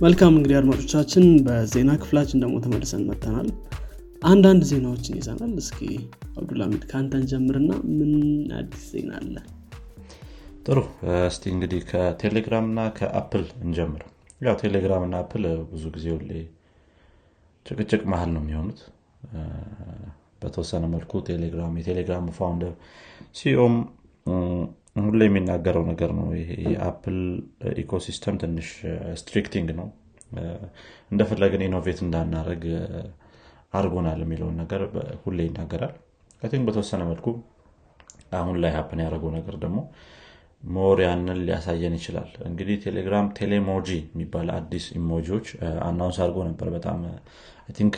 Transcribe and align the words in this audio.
መልካም 0.00 0.34
እንግዲህ 0.36 0.56
አድማጮቻችን 0.58 1.24
በዜና 1.46 1.90
ክፍላችን 2.02 2.42
ደግሞ 2.42 2.54
ተመልሰን 2.64 3.02
መጥተናል። 3.08 3.48
አንዳንድ 4.22 4.62
ዜናዎችን 4.70 5.18
ይዘናል። 5.20 5.52
እስኪ 5.62 5.80
አብዱልሃሚድ 6.38 6.82
ከአንተን 6.90 7.24
ጀምርና 7.30 7.68
ምን 7.98 8.12
አዲስ 8.58 8.84
ዜና 8.92 9.10
አለ? 9.20 9.34
ጥሩ። 10.66 10.78
እስቲ 11.28 11.44
እንግዲህ 11.54 11.82
ከቴሌግራም 11.90 12.66
እና 12.70 12.80
ከ 12.98 13.11
Apple 13.11 13.44
እንጀምር። 13.64 14.02
ያው 14.40 14.56
ቴሌግራም 14.62 15.04
እና 15.06 15.16
Apple 15.22 15.44
ብዙ 15.72 15.84
ጊዜ 15.96 16.06
ሁሌ 16.16 16.32
ጭቅጭቅ 17.66 18.02
መሀል 18.12 18.30
ነው 18.36 18.42
የሚሆኑት። 18.44 18.80
በተወሰነ 20.42 20.84
መልኩ 20.94 21.12
ቴሌግራም 21.28 21.74
የቴሌግራም 21.80 22.26
founder 22.36 22.74
CEO 23.38 23.60
ም 23.60 23.74
ሁሌ 25.04 25.20
የሚናገረው 25.26 25.84
ነገር 25.90 26.10
ነው 26.18 26.26
ይሄ 26.38 26.50
የአፕል 26.72 27.18
ecosystem 27.82 28.36
ትንሽ 28.42 28.68
restricting 29.20 29.68
ነው። 29.80 29.88
እንደፈለግን 31.10 31.64
innovate 31.66 31.98
እንዳናደረግ 32.04 32.64
አድርጎናል 33.74 34.20
የሚለውን 34.24 34.56
ነገር 34.62 34.82
ሁሌ 35.24 35.38
ይናገራል። 35.48 35.94
think 36.44 36.64
በተወሰነ 36.68 37.02
መልኩ 37.10 37.26
አሁን 38.38 38.56
ላይ 38.62 38.72
happen 38.76 39.00
ያደረገው 39.04 39.30
ነገር 39.36 39.54
ደግሞ 39.64 39.78
more 40.62 40.98
ያንን 41.04 41.38
ሊያሳየን 41.46 41.94
ይችላል። 41.98 42.30
እንግዲህ 42.48 42.76
ቴሌግራም 42.84 43.26
ቴሌሞጂ 43.38 43.88
የሚባል 44.04 44.48
አዲስ 44.56 44.86
emoji 44.98 45.25
ዎች 45.25 45.46
announce 45.86 46.18
አድርጎ 46.24 46.38
ነበር 46.48 46.68
በጣም 46.74 46.98
think 47.78 47.96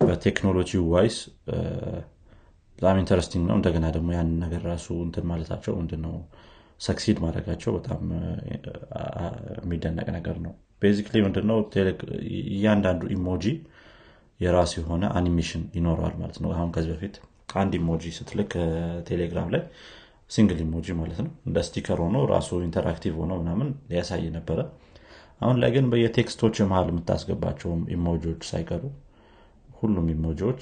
በ 0.00 0.12
technology 0.12 0.70
wise 0.92 1.16
በጣም 2.82 2.96
interesting 3.00 3.44
ነው። 3.48 3.56
እንደገና 3.58 3.86
ደግሞ 3.96 4.08
ያንን 4.14 4.38
ነገር 4.44 4.62
ራሱ 4.70 4.86
እንትን 5.04 5.24
ማለታቸው 5.30 5.72
ምንድነው? 5.80 6.14
succeed 6.80 7.18
ማድረጋቸው 7.24 7.70
በጣም 7.76 8.00
የሚደነቅ 9.58 10.06
ነገር 10.16 10.36
ነው። 10.46 10.52
basically 10.82 11.16
ምንድነው? 11.26 11.58
እያንዳንዱ 12.52 13.02
emoji 13.16 13.44
የራሱ 14.40 14.72
የሆነ 14.80 15.04
አኒሜሽን 15.18 15.62
ይኖረዋል 15.76 16.14
ማለት 16.22 16.38
ነው። 16.44 16.50
አሁን 16.56 16.70
ከዚህ 16.76 16.90
በፊት 16.94 17.16
አንድ 17.56 17.72
emoji 17.78 18.04
ስትልክ 18.16 18.52
ቴሌግራም 19.08 19.48
ላይ 19.54 19.62
single 20.30 20.60
emoji 20.64 20.86
ማለት 20.98 21.20
ነው። 21.24 21.32
እንደ 21.48 21.58
sticker 21.68 21.98
ሆኖ 22.04 22.18
ራሱ 22.32 22.60
interactive 22.66 23.14
ሆኖ 23.22 23.32
ምናምን 23.42 23.68
ያሳይ 23.96 24.24
ነበረ። 24.38 24.58
አሁን 25.40 25.56
ላይ 25.62 25.70
ግን 25.76 25.86
በየ 25.92 26.13
text 26.13 26.35
ኦች 26.35 26.56
መሀል 26.64 26.88
የምታስገባቸውም 26.92 27.80
emoji 27.94 28.21
ዎች 28.21 28.42
ሳይቀሩ 28.50 28.82
ሁሉም 29.82 30.06
emoji 30.12 30.39
ዎች 30.39 30.60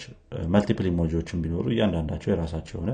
multiple 0.52 0.86
emoji 0.90 1.14
ዎችን 1.14 1.42
ቢኖሩ 1.44 1.66
እያንዳንዳቸው 1.74 2.30
የራሳቸው 2.32 2.76
የሆነ 2.76 2.92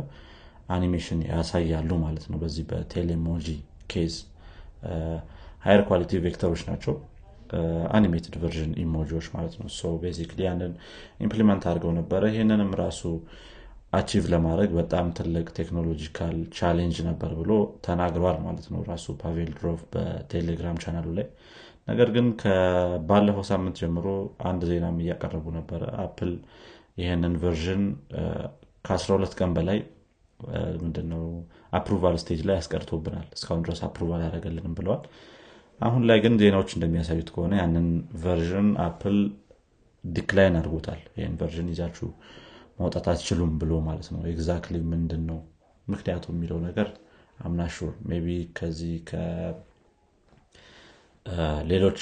አኒሜሽን 0.77 1.21
ያሳያሉ 1.31 1.91
ማለት 2.05 2.25
ነው። 2.31 2.39
በዚህ 2.43 2.65
በቴሌሞጂ 2.71 3.49
case 3.93 4.15
higher 5.65 5.83
quality 5.89 6.19
vector 6.25 6.47
ኦች 6.47 6.63
ናቸው። 6.71 6.95
animated 7.97 8.35
version 8.43 8.73
emoji 8.85 9.08
ዎች 9.08 9.27
ማለት 9.35 9.55
ነው። 9.61 9.69
so 9.77 9.91
basically 10.03 10.41
ያንን 10.47 10.73
implement 11.25 11.65
አድርገው 11.71 11.93
ነበረ። 11.99 12.23
ይህንንም 12.33 12.73
ራሱ 12.81 13.03
achieve 13.93 14.25
ለማድረግ 14.33 14.71
በጣም 14.79 15.07
ትልቅ 15.19 15.47
technological 15.59 16.37
challenge 16.59 16.97
ነበር 17.09 17.31
ብሎ 17.41 17.53
ተናግረዋል 17.87 18.39
ማለት 18.47 18.67
ነው። 18.73 18.81
ራሱ 18.91 19.15
ፓቬል 19.23 19.51
ዱሮቭ 19.59 19.81
በቴሌግራም 19.93 20.81
ቻናሉ 20.85 21.07
ላይ 21.19 21.27
ነገር 21.89 22.09
ግን 22.17 22.27
ባለፈው 23.09 23.45
ሳምንት 23.51 23.77
ጀምሮ 23.83 24.07
አንድ 24.51 24.63
ዜናም 24.71 24.97
እያቀረቡ 25.03 25.47
ነበረ 25.59 25.83
አፕል 26.05 26.33
ይህንን 27.01 27.35
version 27.43 27.85
ከ12 28.85 29.39
ቀን 29.41 29.51
በላይ 29.57 29.79
ምንድነው 30.83 31.25
approval 31.79 32.17
stage 32.23 32.41
ላይ 32.49 32.57
ያስቀርቶብናል 32.59 33.29
እስካሁን 33.37 33.63
ድረስ 33.67 33.81
approval 33.87 34.21
ያደረገልንም 34.25 34.75
ብለዋል። 34.79 35.03
አሁን 35.81 36.03
ላይ 36.09 36.19
ግን 36.25 36.35
ዜናዎች 36.43 36.71
እንደሚያሳዩት 36.77 37.29
ከሆነ 37.35 37.55
ያንን 37.61 37.89
version 38.23 38.69
አፕል 38.87 39.17
decline 40.05 40.57
አድርጎታል። 40.61 41.01
ይህን 41.19 41.35
version 41.41 41.69
ይዛችሁ 41.73 42.09
መውጣት 42.79 43.07
አትችሉም 43.13 43.53
ብሎ 43.61 43.73
ማለት 43.89 44.09
ነው። 44.15 44.21
exactly 44.33 44.77
ምንድን 44.93 45.23
ነው 45.31 45.39
ምክንያቱ 45.87 46.25
የሚለው 46.35 46.59
ነገር 46.69 46.89
አምናሹር። 47.41 47.93
ቢ 48.25 48.29
ከዚህ 48.59 48.95
ሌሎች 51.71 52.01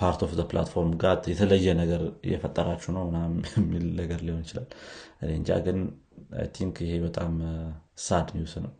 ፓርት 0.00 0.20
ኦፍ 0.24 0.32
ፕላትፎርም 0.50 0.90
ጋር 1.02 1.16
የተለየ 1.30 1.74
ነገር 1.78 2.02
እየፈጠራችሁ 2.26 2.90
ነው 2.96 3.04
የሚል 3.56 3.86
ነገር 4.00 4.20
ሊሆን 4.26 4.42
ይችላል። 4.44 4.68
እንጃ 5.30 5.58
ግን 5.66 5.78
ቲንክ 6.54 6.76
ይሄ 6.84 6.94
በጣም 7.06 7.32
ሳድ 8.06 8.28
ኒውስ 8.36 8.54
ነው። 8.64 8.72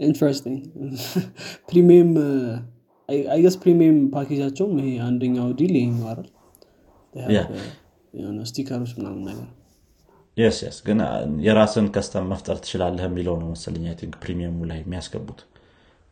ኢንትረስቲንግ 0.00 0.62
ፕሪሚየም 1.68 2.10
አይገስ 3.28 3.56
ፕሪሚየም 3.62 3.98
ፓኬጃቸውም 4.14 4.74
ይሄ 4.80 4.96
አንደኛው 5.06 5.48
ዲል 5.58 5.74
ይሄኛው 5.78 6.08
አይደል? 6.10 6.28
የሆነ 8.14 8.38
sticker 8.50 8.77
ኦች 8.77 8.92
ምናምን 8.98 9.22
ነገር 9.28 9.48
yes 10.36 10.58
yes 10.64 10.78
ግን 10.86 10.98
የራስን 11.44 11.86
custom 11.94 12.24
መፍጠር 12.32 12.56
ትችላለህ 12.62 13.04
የሚለው 13.06 13.36
ነው 13.40 13.48
መሰለኝ 13.52 13.84
think 14.00 14.14
premium 14.24 14.50
ኡ 14.50 14.58
ላይ 14.70 14.78
የሚያስገቡት። 14.82 15.40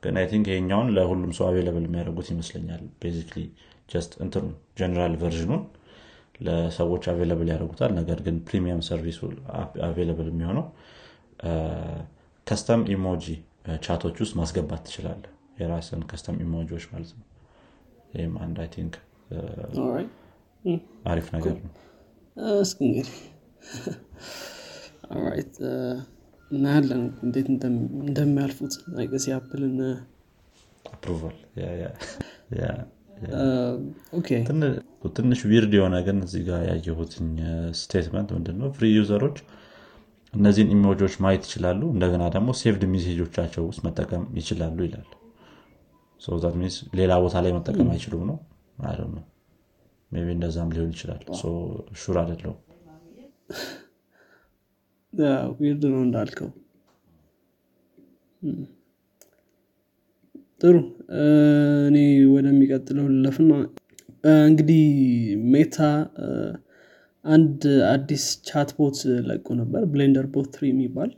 ግን 0.02 0.16
I 0.20 0.26
think 0.30 0.46
ይሄኛውን 0.50 0.88
ለሁሉም 0.96 1.32
ሰው 1.38 1.44
available 1.48 1.84
የሚያደርጉት 1.88 2.28
ይመስለኛል። 2.32 2.82
basically 3.02 3.42
just 3.88 4.12
እንትኑ 4.24 4.44
general 4.78 5.14
version 5.22 5.48
ኡን 5.48 5.62
ለሰዎች 6.40 7.04
available 7.12 7.48
ያደርጉታል። 7.52 7.92
ነገር 7.98 8.18
ግን 8.26 8.36
premium 8.48 8.80
service 8.88 9.20
ኡ 9.88 9.96
available 9.96 10.28
የሚሆነው 10.32 10.66
custom 12.46 12.82
emoji 12.94 13.26
chat 13.84 14.00
ኦች 14.00 14.16
ውስጥ 14.22 14.34
ማስገባት 14.40 14.82
ትችላለ 14.88 15.22
የራስን 15.60 16.02
custom 16.10 16.38
emoji 16.44 16.68
ዎች 16.68 16.86
ማለት 16.92 17.12
ነው። 17.18 17.26
ይህም 18.14 18.34
አንድ 18.44 18.56
I 18.62 18.68
think 18.74 18.94
አሪፍ 21.08 21.26
ነገር 21.36 21.54
ነው። 21.62 21.72
እስኪ 22.60 22.80
እንግዲህ 22.88 23.14
እናያለን 26.50 27.02
እንዴት 27.24 27.46
እንደሚያልፉት 27.50 28.74
I 28.98 29.03
guess 29.03 29.24
ያፕልን 29.30 29.76
approval 30.84 31.36
ትንሽ 35.16 35.40
weird 35.50 35.72
የሆነ 35.76 35.96
ግን 36.06 36.16
እዚህ 36.26 36.42
ጋር 36.48 36.60
ያየሁትኝ 36.68 37.28
statement 37.80 38.28
ምንድነው? 38.36 38.68
free 38.76 38.86
user 38.96 39.16
ኦች 39.16 39.36
እነዚህን 40.32 40.72
emoji 40.76 40.97
ኦች 40.97 41.14
ማየት 41.24 41.42
ይችላሉ። 41.48 41.80
እንደገና 41.94 42.22
ደግሞ 42.36 42.50
saved 42.60 42.82
message 42.94 43.24
ኦቻቸው 43.24 43.62
ውስጥ 43.68 43.82
መጠቀም 43.86 44.24
ይችላሉ 44.40 44.78
ይላል። 44.86 45.08
ሌላ 46.98 47.12
ቦታ 47.24 47.36
ላይ 47.44 47.52
መጠቀም 47.58 47.88
አይችሉም 47.94 48.24
ነው? 48.30 48.36
እንደዛም 50.32 50.72
ሊሆን 50.74 50.90
ይችላል. 50.94 51.22
sure 52.00 52.16
አደለው 52.22 52.54
weird 55.58 55.82
ነው 55.92 56.00
እንዳልከው። 56.04 56.48
ጥሩ። 60.60 60.76
እኔ 61.86 61.96
ወደሚቀጥለው 62.34 63.06
ልለፍና 63.14 63.50
እንግዲህ 64.44 64.82
ሜታ 65.52 65.78
አንድ 67.24 67.60
አዲስ 67.90 68.24
chat 68.48 68.70
bot 68.78 68.98
ለቆ 69.28 69.46
ነበር። 69.60 69.82
ብሌንደር 69.92 70.26
ቦት 70.34 70.48
ትሪ 70.54 70.64
የሚባል 70.72 71.10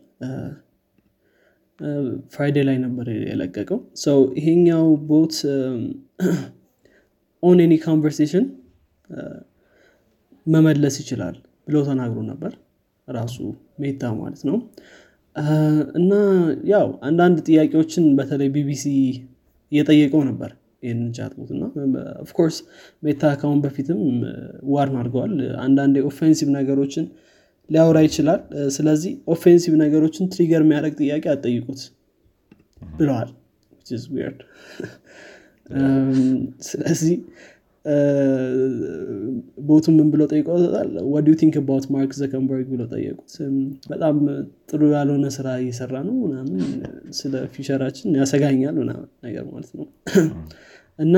Friday 2.33 2.59
ላይ 2.69 2.77
ነበር 2.85 3.07
የለቀቀው። 3.25 3.79
so 4.05 4.19
ይሄኛው 4.39 4.87
bot 5.11 5.35
on 7.43 7.59
any 7.65 7.75
conversation 7.85 8.45
መመለስ 10.47 10.97
ይችላል 11.03 11.37
ብለው 11.67 11.83
ተናግሮ 11.89 12.19
ነበር። 12.31 12.53
ራሱ 13.09 13.37
ሜታ 13.83 14.03
ማለት 14.19 14.43
ነው። 14.49 14.57
እና 15.99 16.13
ያው 16.71 16.87
አንዳንድ 17.09 17.39
ጥያቄዎችን 17.49 18.05
በተለይ 18.19 18.49
ቢቢሲ 18.55 18.85
እየጠየቀው 19.73 20.23
ነበር 20.29 20.51
ይህንን 20.83 21.11
chatbot 21.17 21.51
እና 21.55 21.63
of 22.25 22.33
course 22.33 22.57
ሜታ 23.03 23.33
ካሁን 23.41 23.59
በፊትም 23.65 24.01
warn 24.71 24.97
አድርገዋል። 25.01 25.33
አንዳንድ 25.65 25.97
offensive 26.11 26.49
ነገሮችን 26.57 27.07
ሊያወራ 27.71 27.99
ይችላል። 28.07 28.41
ስለዚህ 28.77 29.13
offensive 29.35 29.73
ነገሮችን 29.83 30.29
trigger 30.35 30.63
የሚያደረግ 30.65 30.95
ጥያቄ 31.01 31.25
አጠይቁት 31.35 31.81
ብለዋል። 32.93 33.31
ስለዚህ 36.69 37.17
bot 39.67 39.77
ኡ 39.77 39.85
ምን 39.97 40.09
ብለው 40.13 40.27
ጠይቀውታል 40.33 40.89
what 41.13 41.35
do 41.41 41.44
you 41.44 41.48
think 41.48 41.55
about 41.61 41.85
ማርክ 41.95 42.13
ዙከርበርግ 42.21 42.67
ብለው 42.73 42.87
ጠየቁት። 42.93 43.35
በጣም 43.93 44.17
ጥሩ 44.71 44.81
ያልሆነ 44.93 45.27
ስራ 45.37 45.49
እየሰራ 45.63 45.95
ነው 46.09 46.17
ምናምን 46.25 46.59
ስለ 47.19 47.43
future 47.55 47.83
ኣችን 47.83 48.17
ያሰጋኛል 48.21 48.77
ምናምን 48.83 49.09
ነገር 49.27 49.45
ማለት 49.53 49.73
ነው። 49.79 49.87
እና 50.99 51.15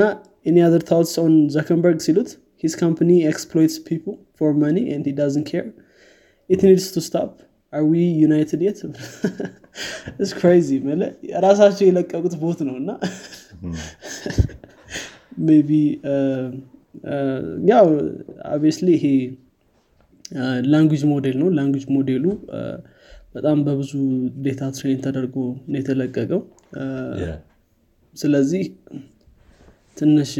any 0.46 0.56
other 0.66 0.82
thoughts 0.88 1.14
on 1.22 1.34
ዙከርበርግ 1.54 1.98
ሲሉት 2.06 2.30
ሂስ 2.64 2.74
ካምፕኒ 2.80 3.10
ኤክስፕሎይትስ 3.30 3.76
ፒፕል 3.88 4.16
ፎር 4.38 4.52
መኒ 4.62 4.78
ኤንድ 4.94 5.06
ዳዝን 5.18 5.44
ኬር 5.50 5.66
ኢት 6.50 6.62
ኒድስ 6.66 6.86
ቱ 6.94 7.02
ስታፕ 7.06 7.32
አዊ 7.72 7.92
ዩናይትድ 8.22 8.60
የት 8.66 8.78
ክራዚ 10.38 10.68
ራሳቸው 11.46 11.84
የለቀቁት 11.88 12.34
ቦት 12.42 12.60
ነው 12.68 12.76
እና 12.80 12.90
ቢ 15.68 15.72
ያው 17.70 17.86
አብስሊ 18.52 18.88
ይሄ 18.96 19.04
ላንጉጅ 20.72 21.02
ሞዴል 21.12 21.36
ነው. 21.42 21.48
ላንጉጅ 21.58 21.84
ሞዴሉ 21.96 22.24
በጣም 23.34 23.58
በብዙ 23.66 23.92
ዴታ 24.44 24.62
ትሬን 24.76 24.98
ተደርጎ 25.04 25.36
ነው 25.70 25.78
የተለቀቀው. 25.80 26.40
ስለዚህ 28.16 28.62
ትንሽ 29.96 30.32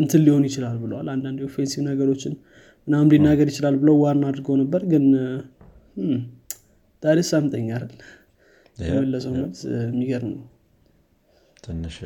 እንትን 0.00 0.20
ሊሆን 0.26 0.44
ይችላል 0.48 0.76
ብለዋል። 0.82 1.08
አንዳንድ 1.14 1.40
ኦፌንሲቭ 1.48 1.82
ነገሮችን 1.88 2.34
ምናምን 2.88 3.08
ሊናገር 3.12 3.48
ይችላል 3.52 3.74
ብለው 3.82 3.96
ዋና 4.04 4.22
አድርገው 4.30 4.56
ነበር። 4.62 4.82
ግን 4.92 5.04
ዳሪስ 7.02 7.28
ሳምጠኝ 7.34 7.66
አይደል? 7.76 7.92
የመለሰው 8.84 9.32
መልስ 9.36 9.60
የሚገርም 9.86 10.32
ነው 10.34 10.44
ትንሽ 11.66 11.96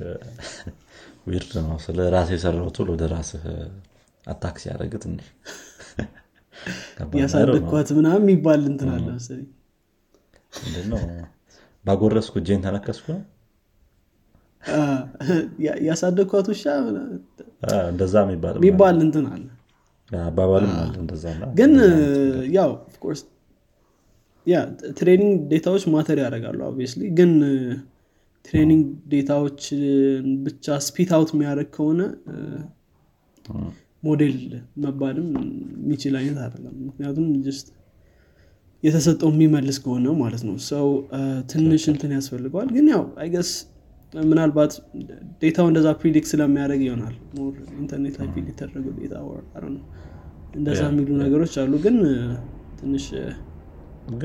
ዊርድ 1.26 1.52
ነው። 1.60 1.76
ስለ 1.84 2.08
ራስ 2.14 2.28
የሰራው 2.34 2.68
ቱል 2.76 2.88
ወደ 2.94 3.04
ራስህ 3.12 3.44
አታክ 4.24 4.56
ሲያደረግ 4.62 4.94
ትንሽ 5.04 5.26
ያሳደግኳት 7.20 7.88
እንትን 8.70 8.88
አለ 8.94 9.06
መሰለኝ። 9.10 9.46
ምንድነው? 10.62 11.02
ባጎረስኩ 11.84 12.34
እጄን 12.40 12.60
ተነከስኩ 12.64 13.06
ነው? 13.12 13.20
ያሳደግኳት 15.86 16.46
ውሻ 16.52 16.64
እንደዛ 17.90 18.14
የሚባል 18.24 18.54
የሚባል 18.58 18.96
እንትን 19.06 19.26
አለ። 19.32 19.44
አባባልም 20.10 20.72
አለ 20.78 20.94
እንደዛ 21.02 21.24
ግን 21.58 21.72
ያው 22.56 22.70
of 22.88 22.96
course 22.96 23.20
ያ 24.46 24.56
training 24.98 25.34
data 25.50 25.67
ዎች 25.67 25.84
matter 25.94 26.18
ያደርጋሉ 26.22 26.60
obviously 26.68 27.02
ግን 27.18 27.32
training 28.44 28.84
data 29.12 29.36
ዎች 29.36 29.60
ብቻ 30.44 30.76
spit 30.86 31.10
out 31.16 31.30
የሚያደርግ 31.34 31.68
ከሆነ 31.76 32.00
ሞዴል 34.02 34.36
መባልም 34.84 35.26
የሚችል 35.78 36.14
አይነት 36.20 36.38
አይደለም። 36.44 36.74
ምክንያቱም 36.86 37.26
just 37.46 37.66
የተሰጠው 38.82 39.30
የሚመልስ 39.34 39.78
ከሆነ 39.84 40.12
ማለት 40.20 40.42
ነው። 40.48 40.54
ሰው 40.70 40.86
ትንሽ 41.50 41.82
እንትን 41.92 42.12
ያስፈልገዋል። 42.16 42.68
ግን 42.76 42.86
ያው 42.92 43.02
I 43.22 43.27
guess 43.27 43.50
ምናልባት 44.12 44.72
data 45.42 45.58
ው 45.58 45.66
እንደዛ 45.70 45.88
predict 46.00 46.28
ስለሚያደርግ 46.32 46.80
ይሆናል። 46.86 47.14
ኢንተርኔት 47.82 48.14
ላይ 48.20 48.28
feed 48.34 48.46
የተደረገው 48.52 48.94
data 49.00 49.14
እንደዛ 50.54 50.80
የሚሉ 50.90 51.08
ነገሮች 51.22 51.54
አሉ። 51.62 51.72
ግን 51.84 51.96
ትንሽ 52.80 53.04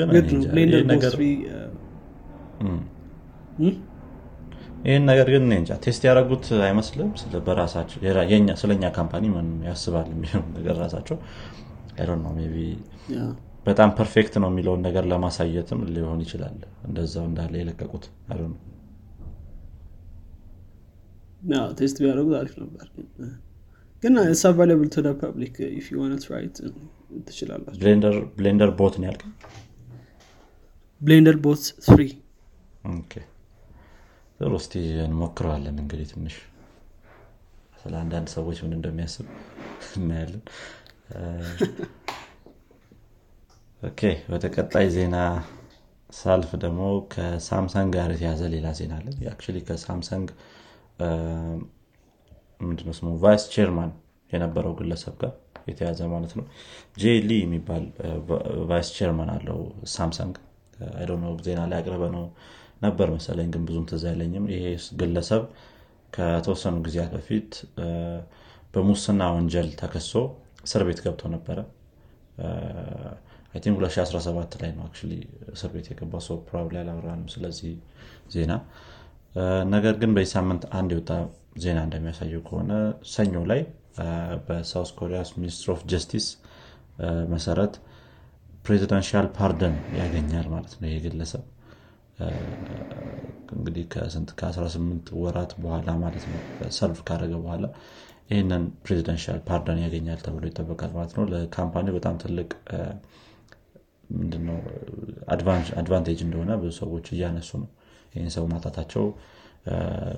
ግድ 0.09 0.29
ነው። 0.35 0.43
Blender 0.53 1.15
ይህን 4.85 5.03
ነገር 5.09 5.27
ግን 5.33 5.45
እንጃ 5.55 5.77
test 5.83 6.01
ያደረጉት 6.07 6.45
አይመስልም። 6.65 7.09
በራሳቸው 7.47 7.97
ስለኛ 8.61 8.83
ካምፓኒ 8.97 9.25
ያስባል 9.67 10.07
የሚለው 10.13 10.43
ነገር 10.57 10.75
ራሳቸው 10.83 11.17
ነው 12.23 12.31
ቢ 12.53 12.65
በጣም 13.65 13.89
ፐርፌክት 13.97 14.33
ነው 14.41 14.49
የሚለውን 14.51 14.81
ነገር 14.87 15.03
ለማሳየትም 15.11 15.79
ሊሆን 15.93 16.19
ይችላል። 16.25 16.57
እንደዛው 16.87 17.25
እንዳለ 17.29 17.53
የለቀቁት 17.61 18.05
ቴስት 21.79 21.97
ቢያደረጉት 22.01 22.35
አሪፍ 22.39 22.53
ነበር። 22.61 22.85
ግን 24.03 24.13
ስ 24.35 24.45
አቫይላብል 24.49 24.87
ቱ 24.95 25.13
ፐብሊክ 25.21 25.55
ኢፍ 25.71 25.85
ዩ 25.91 25.97
ዋንት 26.01 26.23
ራይት 26.31 26.55
ትችላላችሁ። 27.27 27.79
ብሌንደር 28.37 28.71
ቦት 28.79 28.95
ነው 28.99 29.07
ያልቅ 29.09 29.23
ብሌንደር 31.01 31.37
ቦት 31.45 31.63
ትሪ 31.85 32.01
ጥሩ 34.39 34.51
እስቲ 34.59 34.73
እንሞክረዋለን 35.03 35.77
እንግዲህ 35.81 36.07
ትንሽ። 36.11 36.35
ስለ 37.81 37.93
አንዳንድ 38.01 38.27
ሰዎች 38.35 38.57
ምን 38.63 38.73
እንደሚያስብ 38.77 39.27
እናያለን። 39.97 40.41
okay 43.81 44.01
ወደ 44.31 44.45
ቀጣይ 44.55 44.87
ዜና 44.95 45.15
ሳልፍ 46.09 46.51
ደግሞ 46.63 46.81
ከሳምሰንግ 47.13 47.89
ጋር 47.95 48.09
የተያዘ 48.15 48.41
ሌላ 48.53 48.67
ዜና 48.79 48.93
አለ። 48.99 49.07
actually 49.31 49.59
ከሳምሰንግ 49.67 50.27
ምንድነው 52.61 52.93
ስሙ? 52.97 53.07
vice 53.23 53.45
chairman 53.53 53.91
የነበረው 54.31 54.73
ግለሰብ 54.79 55.15
ጋር 55.21 55.33
የተያዘ 55.69 56.01
ማለት 56.13 56.33
ነው። 56.39 56.45
ጄ 56.97 57.13
ሊ 57.27 57.39
የሚባል 57.43 57.83
vice 58.69 58.89
chairman 58.97 59.29
አለው 59.35 59.59
ሳምሰንግ። 59.95 60.35
I 60.95 60.98
don't 60.98 61.13
know 61.13 61.25
ዜና 61.45 61.61
ላይ 61.71 61.79
አቅርበነው 61.81 62.23
ነበር 62.85 63.07
መሰለኝ 63.15 63.47
ግን 63.53 63.63
ብዙም 63.67 63.85
ትዝ 63.91 64.03
አይለኝም። 64.11 64.45
ይሄ 64.53 64.65
ግለሰብ 65.01 65.43
ከተወሰኑ 66.13 66.75
ጊዜያት 66.85 67.11
በፊት 67.15 67.49
በሙስና 68.73 69.23
ወንጀል 69.35 69.69
ተከሶ 69.81 70.13
እስር 70.65 70.83
ቤት 70.87 70.99
ገብቶ 71.05 71.23
ነበረ። 71.35 71.57
think 73.63 73.77
2017 73.79 74.55
ላይ 74.61 74.71
ነው 74.77 74.85
እስር 75.53 75.69
ቤት 75.75 75.87
የገባ 75.91 76.13
ሰው 76.25 76.37
probably 76.47 76.75
አላወራንም 76.81 77.27
ስለዚህ 77.33 77.73
ዜና። 78.33 78.53
ነገር 79.73 79.95
ግን 80.01 80.11
በዚህ 80.15 80.31
ሳምንት 80.35 80.63
አንድ 80.79 80.91
የወጣ 80.95 81.11
ዜና 81.63 81.79
እንደሚያሳየው 81.87 82.41
ከሆነ 82.47 82.71
ሰኞ 83.13 83.43
ላይ 83.51 83.61
በ 84.47 84.60
South 84.60 84.91
Korea 84.99 85.19
minister 85.39 85.69
of 85.73 85.81
justice 85.91 86.25
መሰረት 87.33 87.73
presidential 88.65 89.27
pardon 89.37 89.75
ያገኛል 89.99 90.47
ማለት 90.53 90.73
ነው 90.79 90.87
ይህ 90.91 91.01
ግለሰብ 91.05 91.43
እንግዲህ 93.55 93.83
ከስንት 93.93 94.29
ከ18 94.39 95.09
ወራት 95.21 95.51
በኋላ 95.63 95.89
ማለት 96.03 96.25
ነው 96.29 96.39
serve 96.77 96.99
ካደረገ 97.07 97.33
በኋላ 97.43 97.65
ይህንን 98.29 98.63
presidential 98.83 99.39
pardon 99.47 99.79
ያገኛል 99.83 100.19
ተብሎ 100.25 100.43
ይጠበቃል 100.49 100.91
ማለት 100.97 101.11
ነው። 101.17 101.25
ለ 101.31 101.44
company 101.44 101.87
በጣም 101.97 102.15
ትልቅ 102.23 102.49
ምንድነው 104.13 104.57
advantage 105.79 106.19
እንደሆነ 106.25 106.51
ብዙ 106.61 106.71
ሰዎች 106.81 107.05
እያነሱ 107.15 107.51
ነው። 107.61 107.69
ይህን 108.15 108.31
ሰው 108.35 108.45
ማጣታቸው 108.51 109.05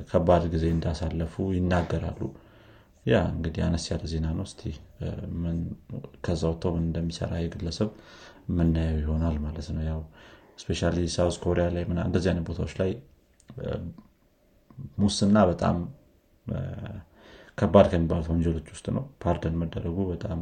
ከባድ 0.09 0.43
ጊዜ 0.53 0.65
እንዳሳለፉ 0.73 1.35
ይናገራሉ። 1.57 2.21
ያ 3.05 3.17
እንግዲህ 3.33 3.61
አነስ 3.65 3.85
ያለ 3.91 4.05
ዜና 4.13 4.27
ነው። 4.37 4.45
እስቲ 4.49 4.61
ከዛ 6.25 6.41
ወጥተው 6.51 6.71
ምን 6.75 6.83
እንደሚሰራ 6.87 7.33
የግለሰብ 7.41 7.89
የምናየው 8.49 8.97
ይሆናል 9.03 9.37
ማለት 9.45 9.67
ነው። 9.75 9.83
ያው 9.91 10.01
ስፔሻ 10.57 10.81
ሳውዝ 11.15 11.35
ኮሪያ 11.43 11.65
ላይ 11.75 11.83
እንደዚህ 12.05 12.29
አይነት 12.31 12.45
ቦታዎች 12.49 12.73
ላይ 12.81 12.91
ሙስና 14.99 15.37
በጣም 15.51 15.77
ከባድ 17.57 17.85
ከሚባሉት 17.91 18.27
ወንጀሎች 18.31 18.67
ውስጥ 18.73 18.87
ነው። 18.95 19.03
ፓርደን 19.23 19.55
መደረጉ 19.61 19.97
በጣም 20.09 20.39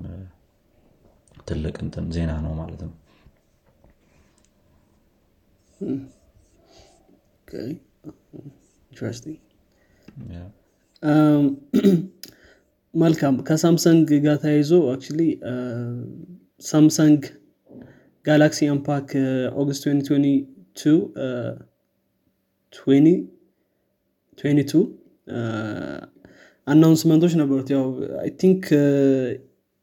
ትልቅ 1.48 1.76
እንትን 1.84 2.06
ዜና 2.16 2.32
ነው 2.46 2.54
ማለት 2.60 2.82
ነው። 2.86 2.94
መልካም። 12.94 13.36
ከሳምሰንግ 13.48 14.10
ጋር 14.26 14.38
ተያይዞ 14.44 14.72
ሳምሰንግ 16.66 17.22
Galaxy 18.26 18.60
Unpacked 18.72 19.10
August 19.56 19.84
2022 22.74 24.82
announcement 26.68 27.17
ኦች 27.17 27.34
ነበሩት 27.42 27.68
ያው 27.76 27.84
I 28.22 28.30
think 28.42 28.64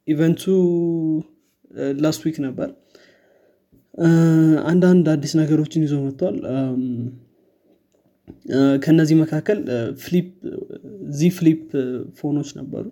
event 0.08 0.42
ኡ 2.04 2.10
last 2.10 2.22
week 2.28 2.36
ነበር። 2.46 2.68
አንዳንድ 4.70 5.06
አዲስ 5.14 5.32
ነገሮችን 5.40 5.84
ይዞ 5.86 5.94
መጥቷል። 6.06 6.36
ከነዚህ 8.84 9.16
መካከል 9.22 9.58
Z 11.18 11.30
Flip 11.38 11.62
phone 12.20 12.37
ኦች 12.37 12.50
ነበሩ። 12.60 12.84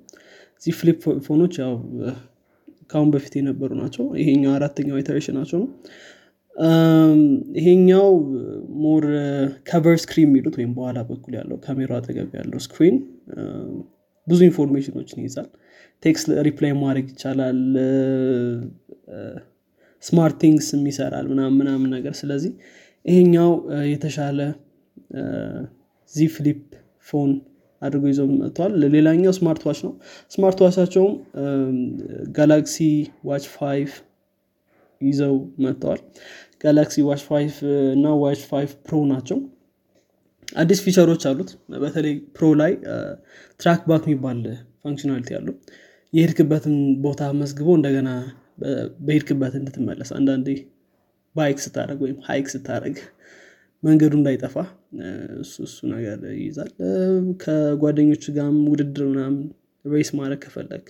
Z 0.62 0.74
Flip 0.80 1.00
phone 1.26 1.42
ኦች 1.42 1.54
ያው 1.62 1.72
ከአሁን 2.90 3.10
በፊት 3.14 3.34
የነበሩ 3.38 3.70
ናቸው። 3.80 4.04
ይሄኛው 4.20 4.52
አራተኛው 4.56 4.96
iteration 5.02 5.34
ኣቸው 5.34 5.58
ነው። 5.62 5.68
ይሄኛው 7.58 8.08
more 8.82 9.04
cover 9.68 9.96
screen 10.02 10.26
የሚሉት 10.28 10.54
ወይም 10.58 10.72
በኋላ 10.76 10.98
በኩል 11.10 11.32
ያለው 11.38 11.58
ካሜራ 11.64 11.92
አጠገብ 12.00 12.32
ያለው 12.40 12.60
screen 12.66 12.96
ብዙ 14.26 14.40
information 14.48 14.95
ኦችን 14.95 15.20
ይይዛል። 15.22 15.48
text 16.02 16.28
reply 16.46 16.72
ማድረግ 16.82 17.06
ይቻላል 17.12 17.60
SmartThings 20.02 20.68
ይሰራል 20.90 21.26
ምናምን 21.32 21.56
ምናምን 21.60 21.90
ነገር። 21.96 22.14
ስለዚህ 22.20 22.52
ይሄኛው 23.04 23.50
የተሻለ 23.92 24.38
Z 26.14 26.28
phone 27.06 27.30
አድርጎ 27.82 28.04
ይዘው 28.10 28.26
መጥተዋል 28.40 28.72
ሌላኛው 28.94 29.32
smart 29.38 29.62
watch 29.68 29.78
ነው። 29.86 29.92
smart 30.32 30.45
watch 30.45 30.58
ኣቸውም 30.64 31.14
Galaxy 32.36 32.76
Watch 33.30 33.44
five 33.54 33.90
ይዘው 35.00 35.34
መጥተዋል። 35.64 36.00
Galaxy 36.64 36.96
Watch 37.08 37.22
5 37.30 37.60
እና 37.94 38.06
Watch 38.22 38.40
5 38.52 38.74
Pro 38.86 38.98
ናቸው። 39.12 39.38
አዲስ 40.56 40.80
feature 40.84 41.08
ኦች 41.08 41.22
አሉት። 41.30 41.50
በተለይ 41.82 42.14
Pro 42.36 42.46
ላይ 42.60 42.72
Track 43.60 43.80
Back 43.90 44.04
የሚባል 44.08 44.40
functionality 44.82 45.30
አለው። 45.38 45.54
የሄድክበትን 46.12 46.76
ቦታ 47.04 47.22
መዝግቦ 47.40 47.68
እንደገና 47.78 48.10
በሄድክበት 49.06 49.54
እንድትመለስ 49.58 50.10
አንዳንዴ 50.16 50.48
bike 51.36 51.58
ስታደረግ 51.64 51.98
ወይም 52.04 52.18
hike 52.28 52.46
ስታደረግ 52.54 52.96
መንገዱ 53.82 54.12
እንዳይጠፋ 54.18 54.54
እሱ 55.42 55.54
እሱ 55.66 55.76
ነገር 55.92 56.18
ይይዛል። 56.36 56.70
ከጓደኞች 57.42 58.24
ጋርም 58.36 58.58
ውድድር 58.72 59.04
ምናምን 59.10 59.38
race 59.84 60.10
ማድረግ 60.18 60.40
ከፈለግ 60.44 60.86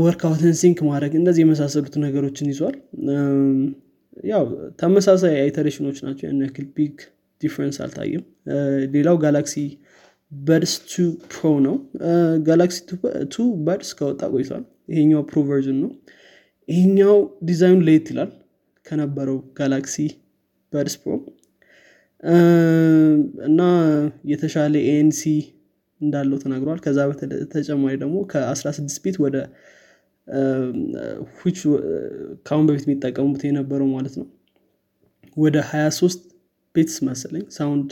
workout 0.00 0.42
ን 0.42 0.54
sync 0.60 0.78
ማድረግ 0.88 1.12
እንደዚህ 1.20 1.42
የመሳሰሉት 1.44 1.94
ነገሮችን 2.04 2.50
ይዟል። 2.52 2.76
ያው 4.24 4.44
ተመሳሳይ 4.80 5.34
iteration 5.42 5.81
ኦች 5.81 5.98
ናቸው። 6.06 6.24
ያን 6.28 6.40
ያክል 6.44 6.66
big 6.76 6.96
difference 7.40 7.76
አልታይም 7.84 8.22
ሌላው 8.94 9.16
Galaxy 9.24 9.56
Buds 10.32 10.72
two 10.86 11.02
Pro 11.32 11.50
ነው። 11.66 11.74
Galaxy 12.46 12.78
two 13.34 13.36
Buds 13.66 13.90
ከወጣ 13.98 14.22
ቆይቷል። 14.32 14.64
ይሄኛው 14.92 15.22
pro 15.28 15.42
version 15.48 15.78
ነው። 15.84 15.90
ይሄኛው 16.68 17.16
ዲዛይኑ 17.48 17.78
ለየት 17.88 18.08
ይላል። 18.12 18.30
ከነበረው 18.86 19.38
Galaxy 19.58 19.96
Buds 20.76 20.96
Pro 21.02 21.12
እና 23.48 23.60
የተሻለ 24.30 24.74
ANC 24.92 25.22
እንዳለው 26.00 26.38
ተናግረዋል 26.42 26.80
ከዛ 26.84 26.98
በተጨማሪ 27.10 27.94
ደግሞ 28.02 28.16
ከ16 28.32 28.98
bit 29.04 29.16
ወደ 29.24 29.36
which 31.38 31.58
ከአሁን 32.46 32.64
በፊት 32.68 32.84
የሚጠቀሙት 32.86 33.42
የነበረው 33.48 33.88
ማለት 33.92 34.14
ነው። 34.20 34.26
ወደ 35.36 35.56
23 35.68 36.24
bits 36.74 36.96
መሰለኝ 37.08 37.44
sound 37.56 37.90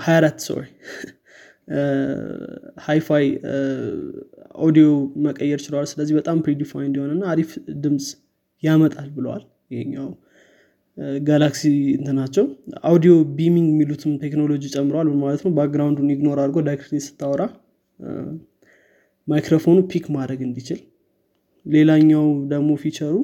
24 0.00 0.46
sorry 0.46 0.64
hi-fi 2.86 3.26
audio 4.66 4.88
መቀየር 5.26 5.60
ችለዋል። 5.64 5.86
ስለዚህ 5.92 6.14
በጣም 6.20 6.38
pretty 6.46 6.68
refined 6.68 6.94
የሆነና 6.98 7.24
አሪፍ 7.32 7.50
ድምፅ 7.84 8.06
ያመጣል 8.62 9.08
ብለዋል 9.16 9.42
ይሄኛው 9.70 10.08
ጋላክሲ 11.26 11.62
እንትናቸው 11.96 12.44
audio 12.88 13.12
beaming 13.36 13.68
የሚሉትም 13.72 14.12
ቴክኖሎጂ 14.22 14.62
ጨምረዋል 14.74 15.08
ማለት 15.20 15.40
ነው? 15.44 15.50
background 15.58 15.94
ኡን 15.94 16.08
ignore 16.14 16.38
አድርጎ 16.42 16.58
directly 16.68 16.98
ስታወራ 17.06 17.42
ማይክሮፎኑ 19.28 19.78
pick 19.90 20.06
ማድረግ 20.16 20.40
እንዲችል። 20.46 20.80
ሌላኛው 21.66 22.24
ደግሞ 22.52 22.70
feature 22.82 23.07
ኡ 23.07 23.14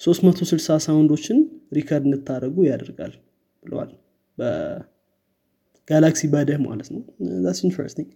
360 0.00 0.78
sound 0.86 1.10
ኦችን 1.10 1.38
record 1.76 2.04
እንድታደረጉ 2.08 2.56
ያደርጋል 2.68 3.12
ብለዋል። 3.62 3.90
በ 4.38 4.84
Galaxy 4.84 6.22
Buds 6.32 6.58
ማለት 6.66 6.88
ነው። 6.94 7.02
that's 7.44 7.58
interesting 7.66 8.08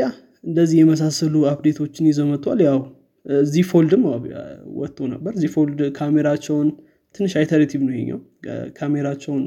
yeah 0.00 0.04
እንደዚህ 0.44 0.76
የመሳሰሉ 0.80 1.34
update 1.50 1.77
ኦችን 1.77 2.04
ይዘው 2.10 2.26
መጥቷል 2.30 2.60
ያው 2.68 2.78
Z 3.50 3.64
Fold 3.70 3.93
ም 3.93 4.04
ወጥቶ 4.78 5.08
ነበር። 5.14 5.32
Z 5.40 5.48
Fold 5.54 5.80
ካሜራቸውን 5.98 6.68
ትንሽ 7.14 7.32
iterative 7.40 7.80
ነው 7.86 7.94
ይኛው 7.98 8.20
ካሜራቸውን 8.78 9.44